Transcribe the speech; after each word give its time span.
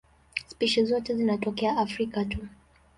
Spishi 0.47 0.85
zote 0.85 1.15
zinatokea 1.15 1.77
Afrika 1.77 2.25
tu. 2.25 2.37